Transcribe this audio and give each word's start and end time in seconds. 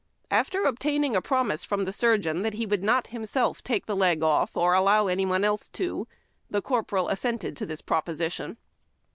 After 0.31 0.63
obtaining 0.63 1.15
a 1.15 1.21
promise 1.21 1.63
from 1.63 1.85
tlie 1.85 1.93
surgeon 1.93 2.41
that 2.41 2.55
he 2.55 2.65
would 2.65 2.81
not 2.83 3.05
himself 3.13 3.63
take 3.63 3.85
the 3.85 3.95
leg 3.95 4.23
off 4.23 4.57
or 4.57 4.73
allow 4.73 5.05
any 5.05 5.27
one 5.27 5.43
else 5.43 5.69
to, 5.69 6.07
the 6.49 6.59
cor 6.59 6.83
poral 6.83 7.11
assented 7.11 7.55
to 7.57 7.67
the 7.67 7.79
proposition. 7.85 8.57